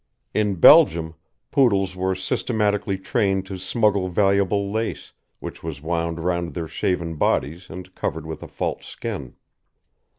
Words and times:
In 0.33 0.55
Belgium 0.55 1.13
Poodles 1.51 1.95
were 1.95 2.15
systematically 2.15 2.97
trained 2.97 3.45
to 3.45 3.59
smuggle 3.59 4.09
valuable 4.09 4.71
lace, 4.71 5.13
which 5.39 5.61
was 5.61 5.79
wound 5.79 6.19
round 6.19 6.55
their 6.55 6.67
shaven 6.67 7.17
bodies 7.17 7.69
and 7.69 7.93
covered 7.93 8.25
with 8.25 8.41
a 8.41 8.47
false 8.47 8.87
skin. 8.87 9.35